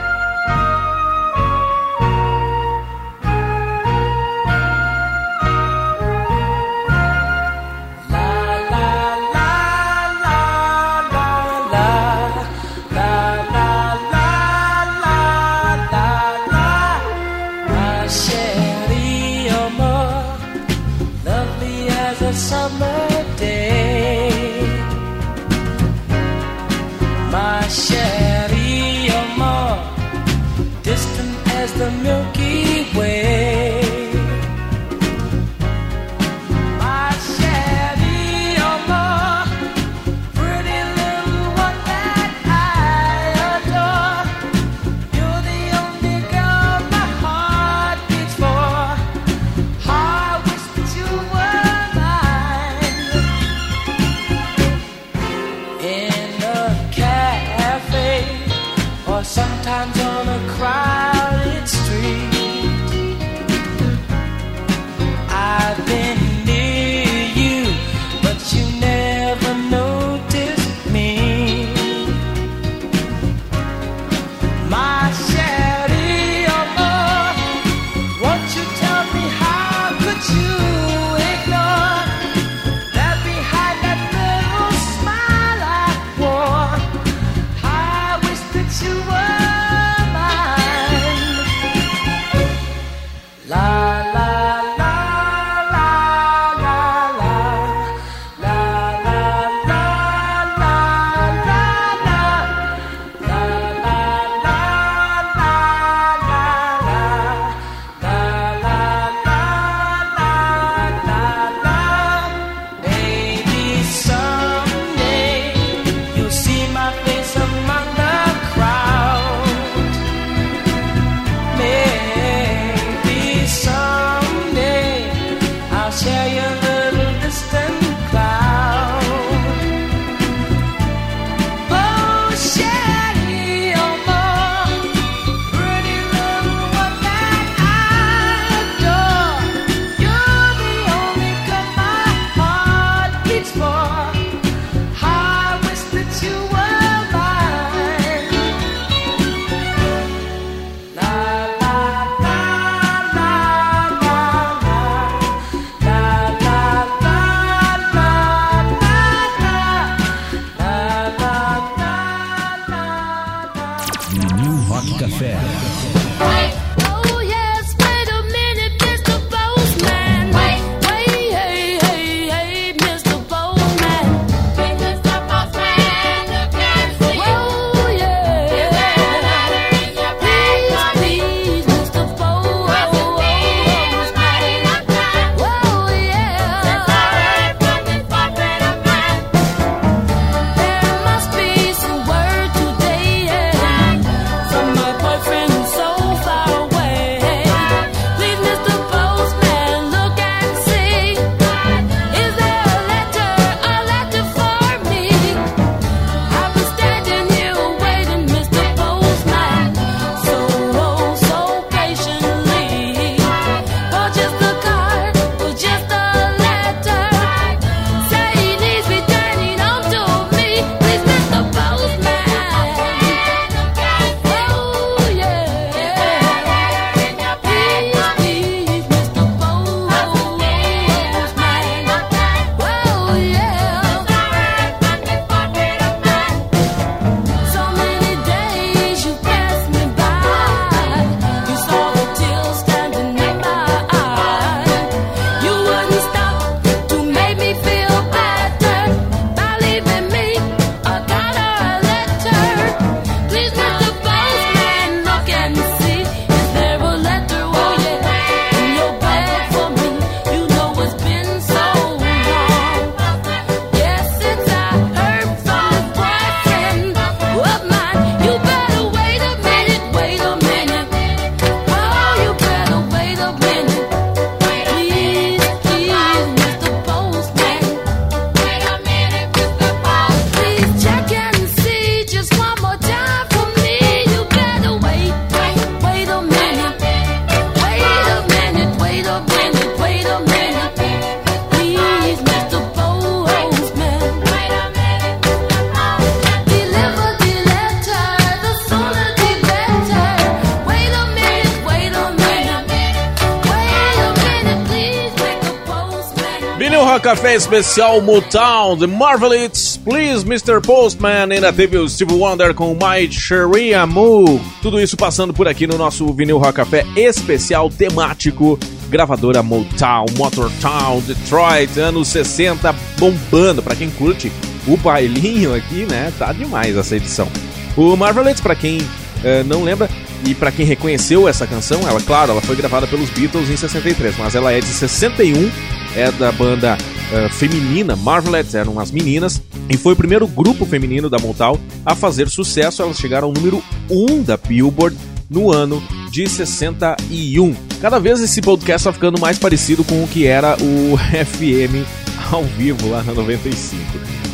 especial 307.35 308.01
Motown, 308.01 308.77
The 308.77 308.87
Marvelites, 308.87 309.77
Please 309.77 310.25
Mr. 310.27 310.61
Postman, 310.61 311.31
ainda 311.31 311.53
teve 311.53 311.79
o 311.79 311.89
Steve 311.89 312.13
Wonder 312.13 312.53
com 312.55 312.75
My 312.75 313.11
Sharia 313.11 313.87
Moo. 313.87 314.41
Tudo 314.61 314.81
isso 314.81 314.97
passando 314.97 315.33
por 315.33 315.47
aqui 315.47 315.67
no 315.67 315.79
nosso 315.79 316.13
Vinil 316.13 316.39
Rock 316.39 316.55
Café 316.55 316.85
especial 316.97 317.71
temático, 317.71 318.59
gravadora 318.89 319.43
Motown, 319.43 320.07
Motortown, 320.17 321.01
Detroit, 321.03 321.79
anos 321.79 322.09
60, 322.09 322.75
bombando. 322.99 323.63
Pra 323.63 323.77
quem 323.77 323.91
curte 323.91 324.33
o 324.67 324.77
bailinho 324.77 325.55
aqui, 325.55 325.87
né, 325.87 326.13
tá 326.19 326.33
demais 326.33 326.77
essa 326.77 326.97
edição. 326.97 327.29
O 327.77 327.97
Marvelites, 327.97 328.41
pra 328.41 328.57
quem 328.57 328.79
eh, 329.23 329.45
não 329.45 329.63
lembra, 329.63 329.89
e 330.25 330.35
pra 330.35 330.51
quem 330.51 330.67
reconheceu 330.67 331.29
essa 331.29 331.47
canção, 331.47 331.81
ela, 331.89 332.01
claro, 332.01 332.33
ela 332.33 332.41
foi 332.41 332.57
gravada 332.57 332.87
pelos 332.87 333.09
Beatles 333.11 333.49
em 333.49 333.57
63, 333.57 334.17
mas 334.19 334.35
ela 334.35 334.53
é 334.53 334.61
de 334.61 334.67
61, 334.67 335.51
é 335.97 336.11
da 336.13 336.33
banda 336.33 336.77
eh, 337.13 337.29
feminina, 337.31 337.97
Marvelettes, 337.97 338.55
eram 338.55 338.79
as 338.79 338.91
meninas, 338.91 339.41
e 339.69 339.77
foi 339.77 339.93
o 339.93 339.97
primeiro 339.97 340.27
grupo 340.27 340.65
feminino 340.65 341.09
da 341.09 341.19
Motown 341.19 341.59
a 341.85 341.95
fazer 341.95 342.29
sucesso. 342.29 342.83
Elas 342.83 342.99
chegaram 342.99 343.29
ao 343.29 343.35
número 343.35 343.63
1 343.91 344.23
da 344.23 344.37
Billboard 344.37 344.97
no 345.29 345.53
ano 345.53 345.83
de 346.11 346.29
61. 346.29 347.55
Cada 347.81 347.99
vez 347.99 348.21
esse 348.21 348.41
podcast 348.41 348.81
está 348.81 348.93
ficando 348.93 349.21
mais 349.21 349.39
parecido 349.39 349.85
com 349.85 350.03
o 350.03 350.09
que 350.09 350.27
era 350.27 350.57
o 350.61 350.97
FM 350.99 351.87
ao 352.33 352.45
vivo 352.45 352.91
lá 352.91 353.03
na 353.03 353.15
95. 353.15 353.81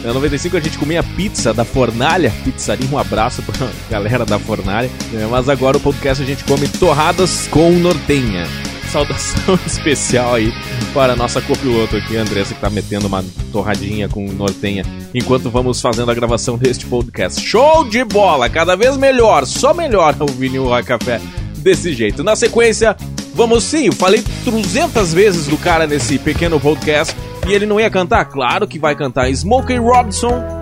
Na 0.03 0.13
95 0.13 0.57
a 0.57 0.61
gente 0.61 0.79
comia 0.79 1.03
pizza 1.03 1.53
da 1.53 1.65
Fornalha, 1.65 2.33
pizzaria, 2.45 2.89
um 2.91 2.99
abraço 2.99 3.43
pra 3.43 3.69
galera 3.91 4.25
da 4.25 4.39
Fornalha. 4.39 4.91
né? 5.13 5.27
Mas 5.31 5.49
agora 5.49 5.77
o 5.77 5.81
podcast 5.81 6.23
a 6.23 6.27
gente 6.27 6.45
come 6.45 6.69
torradas 6.69 7.47
com 7.49 7.71
nortenha. 7.73 8.47
Saudação 8.97 9.59
especial 9.67 10.35
aí 10.37 10.51
para 10.95 11.13
a 11.13 11.17
nossa 11.17 11.43
copiloto 11.43 11.99
aqui, 11.99 12.17
Andressa, 12.17 12.55
que 12.55 12.61
tá 12.63 12.71
metendo 12.71 13.07
uma 13.07 13.23
torradinha 13.53 14.09
com 14.09 14.27
nortenha 14.33 14.85
enquanto 15.15 15.51
vamos 15.51 15.83
fazendo 15.83 16.11
a 16.11 16.15
gravação 16.15 16.57
deste 16.57 16.87
podcast. 16.87 17.47
Show 17.47 17.85
de 17.85 18.03
bola! 18.05 18.49
Cada 18.49 18.75
vez 18.75 18.97
melhor, 18.97 19.45
só 19.45 19.75
melhor 19.75 20.17
o 20.19 20.27
vinil 20.27 20.65
Rock 20.65 20.85
Café 20.85 21.21
desse 21.59 21.93
jeito. 21.93 22.25
Na 22.25 22.35
sequência, 22.35 22.97
vamos 23.35 23.65
sim, 23.65 23.89
eu 23.89 23.93
falei 23.93 24.25
300 24.47 25.13
vezes 25.13 25.47
do 25.47 25.59
cara 25.59 25.87
nesse 25.87 26.19
pequeno 26.19 26.59
podcast 26.59 27.15
e 27.47 27.53
ele 27.53 27.67
não 27.67 27.79
ia 27.79 27.91
cantar? 27.91 28.25
Claro 28.25 28.67
que 28.67 28.79
vai 28.79 28.97
cantar. 28.97 29.31
Smokey 29.31 29.77
Robinson 29.77 30.56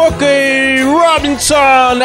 boca 0.00 0.49
Robinson 1.12 1.54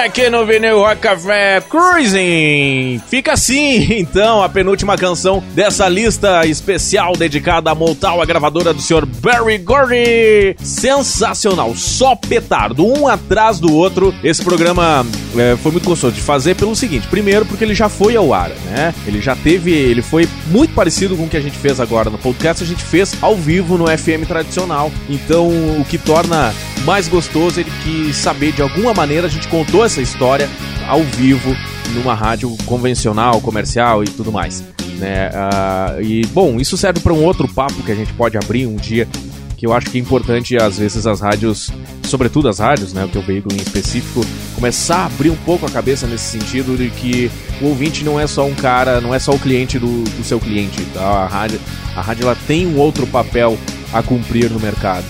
aqui 0.04 0.32
no 0.32 0.48
Vinil 0.48 0.80
Rock 0.80 1.02
Café 1.02 1.62
Cruising. 1.62 3.00
Fica 3.08 3.34
assim, 3.34 3.94
então, 4.02 4.42
a 4.42 4.50
penúltima 4.50 4.98
canção 4.98 5.44
dessa 5.54 5.88
lista 5.88 6.44
especial 6.48 7.14
dedicada 7.16 7.70
a 7.70 7.76
Motown, 7.76 8.20
a 8.20 8.26
gravadora 8.26 8.74
do 8.74 8.82
Sr. 8.82 9.06
Barry 9.06 9.60
Gordy. 9.60 10.56
Sensacional, 10.58 11.76
só 11.76 12.16
petardo, 12.16 12.84
um 12.84 13.08
atrás 13.08 13.60
do 13.60 13.72
outro. 13.72 14.14
Esse 14.24 14.44
programa 14.44 15.06
é, 15.38 15.56
foi 15.58 15.72
muito 15.72 15.86
gostoso 15.86 16.16
de 16.16 16.22
fazer 16.22 16.56
pelo 16.56 16.76
seguinte: 16.76 17.08
primeiro, 17.08 17.46
porque 17.46 17.64
ele 17.64 17.76
já 17.76 17.88
foi 17.88 18.16
ao 18.16 18.34
ar, 18.34 18.50
né? 18.66 18.92
Ele 19.06 19.22
já 19.22 19.36
teve, 19.36 19.72
ele 19.72 20.02
foi 20.02 20.28
muito 20.48 20.74
parecido 20.74 21.16
com 21.16 21.26
o 21.26 21.30
que 21.30 21.38
a 21.38 21.42
gente 21.42 21.58
fez 21.58 21.80
agora 21.80 22.10
no 22.10 22.18
podcast, 22.18 22.64
a 22.64 22.68
gente 22.68 22.84
fez 22.84 23.16
ao 23.22 23.36
vivo 23.36 23.78
no 23.78 23.86
FM 23.86 24.28
tradicional. 24.28 24.92
Então, 25.08 25.48
o 25.48 25.86
que 25.88 26.00
torna 26.00 26.52
mais 26.86 27.08
gostoso 27.08 27.60
ele 27.60 27.72
que 27.84 28.14
saber 28.14 28.52
de 28.52 28.62
alguma 28.62 28.95
maneira 28.96 29.28
a 29.28 29.30
gente 29.30 29.48
contou 29.48 29.86
essa 29.86 30.02
história 30.02 30.50
ao 30.88 31.04
vivo 31.04 31.56
numa 31.94 32.14
rádio 32.14 32.56
convencional, 32.66 33.40
comercial 33.42 34.04
e 34.04 34.08
tudo 34.08 34.32
mais. 34.32 34.64
Né? 34.98 35.30
Ah, 35.34 35.98
e 36.02 36.26
bom, 36.28 36.60
isso 36.60 36.78
serve 36.78 37.00
para 37.00 37.14
um 37.14 37.24
outro 37.24 37.48
papo 37.48 37.84
que 37.84 37.92
a 37.92 37.96
gente 37.96 38.14
pode 38.14 38.38
abrir 38.38 38.66
um 38.66 38.76
dia 38.76 39.08
que 39.56 39.66
eu 39.66 39.74
acho 39.74 39.90
que 39.90 39.98
é 39.98 40.02
importante 40.02 40.56
às 40.58 40.78
vezes 40.78 41.08
as 41.08 41.22
rádios, 41.22 41.72
sobretudo 42.04 42.50
as 42.50 42.60
rádios, 42.60 42.94
né, 42.94 43.06
o 43.06 43.08
teu 43.08 43.22
veículo 43.22 43.56
em 43.56 43.62
específico, 43.62 44.22
começar 44.54 44.98
a 44.98 45.06
abrir 45.06 45.30
um 45.30 45.36
pouco 45.38 45.66
a 45.66 45.70
cabeça 45.70 46.06
nesse 46.06 46.26
sentido 46.26 46.78
de 46.78 46.90
que 46.90 47.32
o 47.62 47.68
ouvinte 47.68 48.04
não 48.04 48.20
é 48.20 48.28
só 48.28 48.46
um 48.46 48.54
cara, 48.54 49.00
não 49.00 49.14
é 49.14 49.20
só 49.20 49.34
o 49.34 49.40
cliente 49.40 49.80
do, 49.80 50.04
do 50.04 50.24
seu 50.24 50.40
cliente, 50.40 50.84
tá? 50.94 51.02
A 51.02 51.28
rádio, 51.28 51.60
a 51.96 52.02
rádio 52.02 52.24
ela 52.24 52.38
tem 52.48 52.68
um 52.68 52.78
outro 52.78 53.08
papel 53.08 53.58
a 53.94 54.04
cumprir 54.04 54.50
no 54.52 54.60
mercado. 54.60 55.06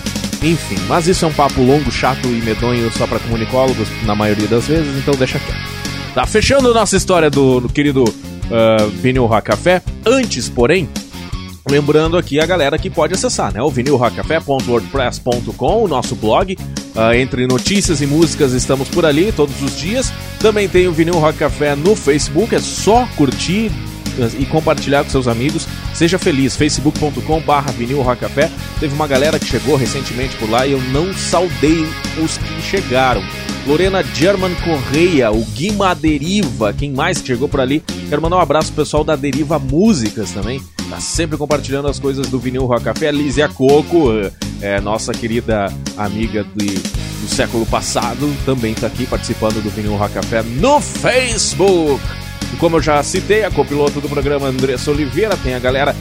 Enfim, 0.46 0.76
mas 0.86 1.08
isso 1.08 1.24
é 1.24 1.28
um 1.28 1.32
papo 1.32 1.60
longo, 1.60 1.90
chato 1.90 2.28
e 2.28 2.40
medonho 2.40 2.88
só 2.92 3.04
para 3.04 3.18
comunicólogos 3.18 3.88
na 4.04 4.14
maioria 4.14 4.46
das 4.46 4.68
vezes, 4.68 4.96
então 4.96 5.12
deixa 5.14 5.40
quieto. 5.40 5.58
Tá 6.14 6.24
fechando 6.24 6.72
nossa 6.72 6.96
história 6.96 7.28
do, 7.28 7.58
do 7.58 7.68
querido 7.68 8.04
uh, 8.04 8.88
Vinil 9.02 9.26
Rock 9.26 9.48
Café. 9.48 9.82
Antes, 10.06 10.48
porém, 10.48 10.88
Lembrando 11.68 12.16
aqui 12.16 12.38
a 12.38 12.46
galera 12.46 12.78
que 12.78 12.88
pode 12.88 13.12
acessar, 13.12 13.52
né? 13.52 13.60
O 13.60 13.68
vinilrockcafé.wordpress.com, 13.68 15.82
o 15.82 15.88
nosso 15.88 16.14
blog. 16.14 16.56
Ah, 16.94 17.16
entre 17.16 17.44
notícias 17.48 18.00
e 18.00 18.06
músicas 18.06 18.52
estamos 18.52 18.88
por 18.88 19.04
ali 19.04 19.32
todos 19.32 19.60
os 19.60 19.76
dias. 19.76 20.12
Também 20.38 20.68
tem 20.68 20.86
o 20.86 20.92
Vinil 20.92 21.18
Rock 21.18 21.38
Café 21.38 21.74
no 21.74 21.96
Facebook, 21.96 22.54
é 22.54 22.60
só 22.60 23.08
curtir 23.16 23.72
ah, 24.20 24.28
e 24.38 24.46
compartilhar 24.46 25.02
com 25.02 25.10
seus 25.10 25.26
amigos. 25.26 25.66
Seja 25.96 26.18
feliz, 26.18 26.54
facebook.com 26.54 27.40
barra 27.40 27.72
vinil 27.72 28.02
rock 28.02 28.20
café. 28.20 28.50
Teve 28.78 28.94
uma 28.94 29.06
galera 29.06 29.38
que 29.38 29.46
chegou 29.46 29.76
recentemente 29.76 30.36
por 30.36 30.50
lá 30.50 30.66
e 30.66 30.72
eu 30.72 30.80
não 30.92 31.14
saudei 31.14 31.86
os 32.22 32.36
que 32.36 32.60
chegaram. 32.60 33.22
Lorena 33.66 34.02
German 34.02 34.54
Correia, 34.56 35.32
o 35.32 35.42
Guima 35.46 35.94
Deriva, 35.94 36.74
quem 36.74 36.92
mais 36.92 37.18
que 37.22 37.28
chegou 37.28 37.48
por 37.48 37.62
ali. 37.62 37.82
Quero 38.10 38.20
mandar 38.20 38.36
um 38.36 38.40
abraço 38.40 38.70
pro 38.74 38.84
pessoal 38.84 39.02
da 39.02 39.16
Deriva 39.16 39.58
Músicas 39.58 40.32
também. 40.32 40.62
Tá 40.90 41.00
sempre 41.00 41.38
compartilhando 41.38 41.88
as 41.88 41.98
coisas 41.98 42.28
do 42.28 42.38
Vinil 42.38 42.66
Rock 42.66 42.84
Café. 42.84 43.10
Lízia 43.10 43.48
Coco, 43.48 44.10
é, 44.60 44.78
nossa 44.82 45.14
querida 45.14 45.72
amiga 45.96 46.44
do, 46.44 46.62
do 46.62 47.26
século 47.26 47.64
passado, 47.64 48.30
também 48.44 48.74
tá 48.74 48.86
aqui 48.86 49.06
participando 49.06 49.62
do 49.62 49.70
Vinil 49.70 49.96
Rock 49.96 50.12
Café 50.12 50.42
no 50.42 50.78
Facebook. 50.78 52.25
E 52.52 52.56
como 52.56 52.76
eu 52.76 52.82
já 52.82 53.02
citei, 53.02 53.44
a 53.44 53.50
copiloto 53.50 54.00
do 54.00 54.08
programa 54.08 54.48
Andressa 54.48 54.90
Oliveira, 54.90 55.36
tem 55.36 55.54
a 55.54 55.58
galera 55.58 55.94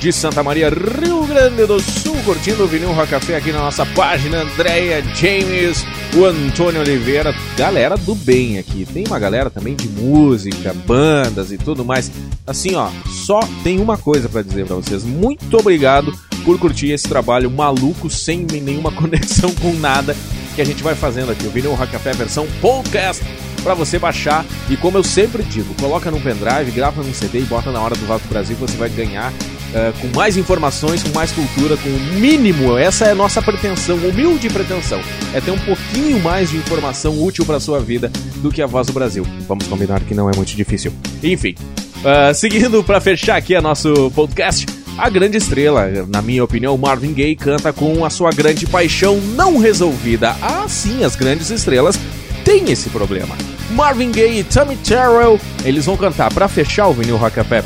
de 0.00 0.10
Santa 0.12 0.42
Maria, 0.42 0.70
Rio 0.70 1.26
Grande 1.26 1.66
do 1.66 1.78
Sul, 1.78 2.16
curtindo 2.24 2.64
o 2.64 2.66
Vinil 2.66 2.90
Rock 2.90 3.10
Café 3.10 3.36
aqui 3.36 3.52
na 3.52 3.58
nossa 3.58 3.84
página, 3.84 4.44
Andréia 4.44 5.04
James, 5.14 5.84
o 6.16 6.24
Antônio 6.24 6.80
Oliveira, 6.80 7.34
galera 7.54 7.98
do 7.98 8.14
bem 8.14 8.58
aqui. 8.58 8.86
Tem 8.90 9.04
uma 9.06 9.18
galera 9.18 9.50
também 9.50 9.76
de 9.76 9.88
música, 9.88 10.74
bandas 10.86 11.52
e 11.52 11.58
tudo 11.58 11.84
mais. 11.84 12.10
Assim, 12.46 12.74
ó, 12.76 12.88
só 13.06 13.40
tem 13.62 13.78
uma 13.78 13.98
coisa 13.98 14.26
para 14.26 14.40
dizer 14.40 14.64
para 14.64 14.76
vocês. 14.76 15.04
Muito 15.04 15.58
obrigado 15.58 16.14
por 16.46 16.58
curtir 16.58 16.90
esse 16.92 17.06
trabalho 17.06 17.50
maluco, 17.50 18.08
sem 18.08 18.46
nenhuma 18.50 18.90
conexão 18.96 19.54
com 19.56 19.74
nada 19.74 20.16
que 20.54 20.62
a 20.62 20.64
gente 20.64 20.82
vai 20.82 20.94
fazendo 20.94 21.30
aqui. 21.30 21.46
O 21.46 21.50
Vinil 21.50 21.74
Rock 21.74 21.92
Café 21.92 22.12
versão 22.14 22.46
podcast 22.62 23.22
para 23.60 23.74
você 23.74 23.98
baixar. 23.98 24.44
E 24.68 24.76
como 24.76 24.98
eu 24.98 25.04
sempre 25.04 25.42
digo, 25.42 25.74
coloca 25.74 26.10
num 26.10 26.20
pendrive, 26.20 26.70
grava 26.70 27.02
num 27.02 27.14
CD 27.14 27.40
e 27.40 27.42
bota 27.42 27.70
na 27.70 27.80
hora 27.80 27.94
do 27.94 28.06
Vaso 28.06 28.22
do 28.24 28.28
Brasil 28.28 28.56
que 28.56 28.62
você 28.62 28.76
vai 28.76 28.88
ganhar 28.88 29.32
uh, 29.32 30.00
com 30.00 30.16
mais 30.16 30.36
informações, 30.36 31.02
com 31.02 31.10
mais 31.10 31.32
cultura, 31.32 31.76
com 31.76 31.88
o 31.88 32.20
mínimo. 32.20 32.76
Essa 32.76 33.06
é 33.06 33.10
a 33.12 33.14
nossa 33.14 33.40
pretensão, 33.40 33.96
humilde 33.96 34.48
pretensão. 34.48 35.00
É 35.34 35.40
ter 35.40 35.50
um 35.50 35.58
pouquinho 35.58 36.20
mais 36.20 36.50
de 36.50 36.56
informação 36.56 37.22
útil 37.22 37.44
para 37.44 37.60
sua 37.60 37.80
vida 37.80 38.10
do 38.36 38.50
que 38.50 38.62
a 38.62 38.66
Voz 38.66 38.86
do 38.86 38.92
Brasil. 38.92 39.26
Vamos 39.46 39.66
combinar 39.66 40.00
que 40.00 40.14
não 40.14 40.28
é 40.28 40.36
muito 40.36 40.54
difícil. 40.54 40.92
Enfim, 41.22 41.54
uh, 41.98 42.34
seguindo 42.34 42.82
para 42.82 43.00
fechar 43.00 43.36
aqui 43.36 43.54
a 43.54 43.60
nosso 43.60 44.10
podcast. 44.14 44.66
A 44.98 45.08
grande 45.08 45.38
estrela, 45.38 45.88
na 46.08 46.20
minha 46.20 46.44
opinião, 46.44 46.76
Marvin 46.76 47.14
Gaye 47.14 47.34
canta 47.34 47.72
com 47.72 48.04
a 48.04 48.10
sua 48.10 48.30
grande 48.30 48.66
paixão 48.66 49.18
não 49.18 49.56
resolvida. 49.56 50.36
Ah, 50.42 50.66
sim, 50.68 51.04
as 51.04 51.16
grandes 51.16 51.48
estrelas 51.48 51.98
têm 52.44 52.70
esse 52.70 52.90
problema. 52.90 53.36
Marvin 53.70 54.10
Gaye 54.10 54.40
e 54.40 54.44
Tammy 54.44 54.76
Terrell, 54.76 55.38
eles 55.64 55.86
vão 55.86 55.96
cantar 55.96 56.32
para 56.32 56.48
fechar 56.48 56.88
o 56.88 56.92
vinil 56.92 57.16
Rock 57.16 57.36
Café 57.36 57.62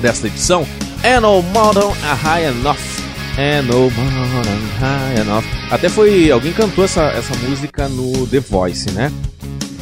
desta 0.00 0.26
edição. 0.26 0.66
And 1.04 1.20
no 1.20 1.42
mountain 1.42 1.92
are 2.04 2.18
high 2.18 2.44
enough. 2.46 2.78
And 3.38 3.62
no 3.62 3.90
mountain 3.90 4.60
high 4.80 5.20
enough. 5.20 5.44
Até 5.70 5.88
foi 5.88 6.30
alguém 6.30 6.52
cantou 6.52 6.84
essa, 6.84 7.02
essa 7.04 7.34
música 7.46 7.88
no 7.88 8.26
The 8.26 8.40
Voice, 8.40 8.90
né? 8.90 9.12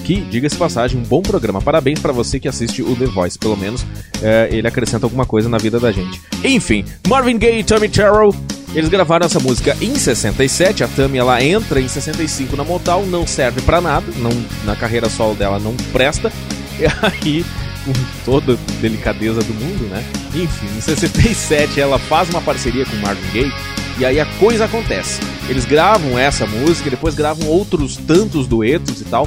que, 0.06 0.20
diga-se 0.20 0.56
passagem, 0.56 1.00
um 1.00 1.02
bom 1.02 1.20
programa. 1.20 1.60
Parabéns 1.60 1.98
para 1.98 2.12
você 2.12 2.38
que 2.38 2.46
assiste 2.46 2.80
o 2.80 2.94
The 2.94 3.06
Voice, 3.06 3.36
pelo 3.36 3.56
menos 3.56 3.84
é, 4.22 4.48
ele 4.52 4.68
acrescenta 4.68 5.04
alguma 5.04 5.26
coisa 5.26 5.48
na 5.48 5.58
vida 5.58 5.80
da 5.80 5.90
gente. 5.90 6.22
Enfim, 6.44 6.84
Marvin 7.08 7.36
Gaye 7.36 7.58
e 7.58 7.64
Tammy 7.64 7.88
Terrell, 7.88 8.32
eles 8.76 8.88
gravaram 8.88 9.26
essa 9.26 9.40
música 9.40 9.76
em 9.80 9.96
67, 9.96 10.84
a 10.84 10.88
Tammy 10.88 11.18
ela 11.18 11.42
entra 11.42 11.80
em 11.80 11.88
65 11.88 12.54
na 12.56 12.62
Motown, 12.64 13.06
não 13.06 13.26
serve 13.26 13.60
para 13.62 13.80
nada, 13.80 14.06
não, 14.18 14.30
na 14.64 14.76
carreira 14.76 15.08
solo 15.08 15.34
dela 15.34 15.58
não 15.58 15.74
presta, 15.92 16.30
e 16.78 16.84
aí, 17.04 17.44
com 17.84 17.92
toda 18.24 18.56
delicadeza 18.80 19.42
do 19.42 19.54
mundo, 19.54 19.84
né? 19.88 20.04
Enfim, 20.34 20.66
em 20.76 20.80
67 20.80 21.80
ela 21.80 21.98
faz 21.98 22.28
uma 22.30 22.40
parceria 22.42 22.84
com 22.84 22.96
Marvin 22.96 23.30
Gaye, 23.32 23.52
e 23.98 24.04
aí 24.04 24.20
a 24.20 24.26
coisa 24.38 24.66
acontece. 24.66 25.20
Eles 25.48 25.64
gravam 25.64 26.18
essa 26.18 26.46
música, 26.46 26.90
depois 26.90 27.14
gravam 27.14 27.46
outros 27.48 27.96
tantos 27.96 28.46
duetos 28.46 29.00
e 29.00 29.04
tal, 29.04 29.26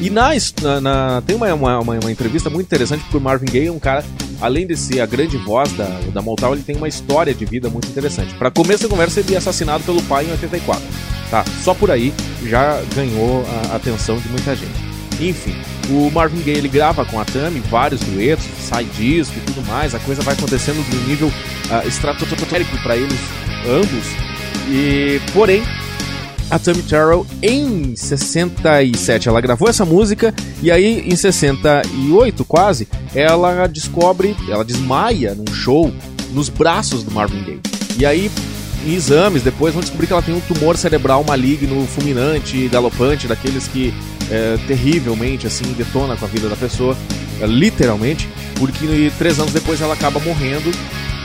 e 0.00 0.10
na, 0.10 0.30
na, 0.82 1.22
tem 1.26 1.36
uma, 1.36 1.52
uma, 1.54 1.78
uma- 1.80 1.98
uma 2.00 2.10
entrevista 2.12 2.48
muito 2.50 2.66
interessante 2.66 3.02
porque 3.02 3.16
o 3.16 3.20
Marvin 3.20 3.46
Gaye 3.46 3.66
é 3.68 3.72
um 3.72 3.78
cara, 3.78 4.04
além 4.40 4.66
de 4.66 4.76
ser 4.76 5.00
a 5.00 5.06
grande 5.06 5.36
voz 5.36 5.72
da, 5.72 5.86
da 6.12 6.22
Motown, 6.22 6.54
ele 6.54 6.62
tem 6.62 6.76
uma 6.76 6.88
história 6.88 7.34
de 7.34 7.44
vida 7.44 7.68
muito 7.68 7.88
interessante. 7.88 8.34
Para 8.34 8.50
começo 8.50 8.84
da 8.84 8.88
conversa, 8.88 9.20
ele 9.20 9.34
é 9.34 9.38
assassinado 9.38 9.84
pelo 9.84 10.02
pai 10.02 10.26
em 10.26 10.30
84. 10.30 10.82
Tá, 11.30 11.44
só 11.62 11.74
por 11.74 11.90
aí 11.90 12.12
já 12.44 12.82
ganhou 12.94 13.44
a 13.70 13.76
atenção 13.76 14.18
de 14.18 14.28
muita 14.28 14.56
gente. 14.56 14.90
Enfim, 15.20 15.54
o 15.90 16.10
Marvin 16.10 16.40
Gaye 16.42 16.56
ele 16.56 16.68
grava 16.68 17.04
com 17.04 17.20
a 17.20 17.24
Tammy 17.24 17.60
vários 17.60 18.00
duetos, 18.00 18.46
sai 18.58 18.84
disco 18.84 19.34
e 19.36 19.40
tudo 19.42 19.64
mais, 19.66 19.94
a 19.94 19.98
coisa 19.98 20.22
vai 20.22 20.34
acontecendo 20.34 20.82
de 20.88 20.96
um 20.96 21.06
nível 21.06 21.28
uh, 21.28 21.86
estratosférico 21.86 22.76
para 22.82 22.96
eles 22.96 23.18
ambos. 23.66 24.06
E 24.68 25.20
porém, 25.32 25.62
a 26.50 26.58
Tammy 26.58 26.82
Terrell 26.82 27.24
em 27.42 27.94
67 27.94 29.28
ela 29.28 29.40
gravou 29.40 29.68
essa 29.68 29.84
música 29.84 30.34
e 30.60 30.70
aí 30.70 31.08
em 31.08 31.14
68 31.14 32.44
quase 32.44 32.88
ela 33.14 33.66
descobre, 33.66 34.36
ela 34.48 34.64
desmaia 34.64 35.34
num 35.34 35.52
show 35.54 35.92
nos 36.32 36.48
braços 36.48 37.02
do 37.02 37.10
Marvin 37.10 37.42
Gaye. 37.42 37.60
E 37.98 38.04
aí 38.04 38.30
em 38.84 38.94
exames 38.94 39.42
depois 39.42 39.74
vão 39.74 39.82
descobrir 39.82 40.06
que 40.06 40.12
ela 40.12 40.22
tem 40.22 40.34
um 40.34 40.40
tumor 40.40 40.76
cerebral 40.76 41.22
maligno, 41.22 41.86
fulminante, 41.86 42.68
galopante, 42.68 43.28
daqueles 43.28 43.68
que 43.68 43.92
é, 44.30 44.58
terrivelmente 44.66 45.46
assim 45.46 45.72
detona 45.72 46.16
com 46.16 46.24
a 46.24 46.28
vida 46.28 46.48
da 46.48 46.56
pessoa, 46.56 46.96
é, 47.40 47.46
literalmente, 47.46 48.28
porque 48.58 49.12
três 49.18 49.38
anos 49.38 49.52
depois 49.52 49.80
ela 49.80 49.94
acaba 49.94 50.18
morrendo 50.20 50.70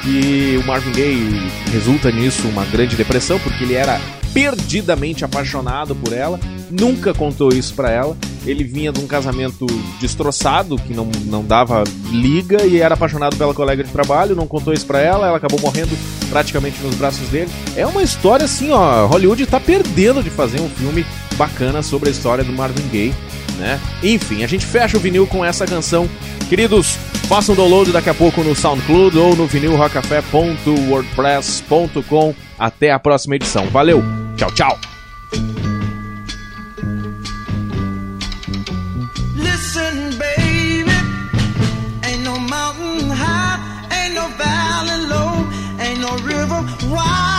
e 0.06 0.58
o 0.58 0.68
Marvin 0.68 0.92
Gaye 0.92 1.52
resulta 1.72 2.12
nisso 2.12 2.48
uma 2.48 2.66
grande 2.66 2.96
depressão 2.96 3.40
porque 3.40 3.64
ele 3.64 3.74
era 3.74 4.00
perdidamente 4.36 5.24
apaixonado 5.24 5.96
por 5.96 6.12
ela, 6.12 6.38
nunca 6.70 7.14
contou 7.14 7.54
isso 7.54 7.74
pra 7.74 7.90
ela. 7.90 8.18
Ele 8.46 8.66
vinha 8.66 8.92
de 8.92 9.00
um 9.00 9.08
casamento 9.08 9.66
destroçado, 10.00 10.76
que 10.76 10.94
não, 10.94 11.10
não 11.26 11.42
dava 11.44 11.86
liga, 12.12 12.66
e 12.66 12.82
era 12.82 12.96
apaixonado 12.96 13.38
pela 13.38 13.54
colega 13.54 13.82
de 13.82 13.90
trabalho, 13.90 14.36
não 14.36 14.46
contou 14.46 14.74
isso 14.74 14.86
pra 14.86 15.00
ela, 15.00 15.26
ela 15.26 15.38
acabou 15.38 15.58
morrendo 15.62 15.98
praticamente 16.30 16.84
nos 16.84 16.96
braços 16.96 17.30
dele. 17.30 17.50
É 17.78 17.88
uma 17.88 18.04
história 18.04 18.44
assim, 18.44 18.72
ó, 18.72 19.08
Hollywood 19.08 19.48
tá 19.48 19.58
perdendo 19.58 20.22
de 20.22 20.30
fazer 20.30 20.60
um 20.60 20.68
filme 20.70 21.06
bacana 21.38 21.82
sobre 21.82 22.10
a 22.10 22.12
história 22.12 22.44
do 22.44 22.52
Marvin 22.52 22.90
Gaye, 22.90 23.16
né? 23.58 23.80
Enfim, 24.04 24.44
a 24.44 24.48
gente 24.48 24.66
fecha 24.66 24.98
o 24.98 25.00
vinil 25.00 25.26
com 25.26 25.46
essa 25.46 25.66
canção. 25.66 26.10
Queridos, 26.50 26.98
façam 27.30 27.56
download 27.56 27.94
daqui 27.94 28.10
a 28.10 28.14
pouco 28.14 28.44
no 28.44 28.54
SoundCloud 28.54 29.18
ou 29.18 29.34
no 29.34 29.48
vinilrockcafé.wordpress.com. 29.48 32.36
Até 32.60 32.92
a 32.92 33.00
próxima 33.00 33.38
edição. 33.38 33.68
Valeu! 33.68 34.25
Tchau, 34.38 34.50
tchau. 34.50 34.78
Listen, 39.36 40.20
baby. 40.20 40.92
Ain't 42.04 42.24
no 42.24 42.38
mountain 42.38 43.10
high, 43.10 43.58
ain't 43.92 44.14
no 44.14 44.28
valley 44.38 45.08
low, 45.08 45.48
ain't 45.80 46.02
no 46.02 46.18
river 46.18 46.62
wide. 46.94 47.35